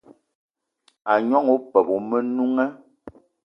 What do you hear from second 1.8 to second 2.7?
o Menunga